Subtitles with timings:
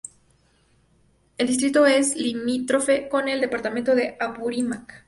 [1.37, 4.99] El distrito es limítrofe con el departamento de Apurímac.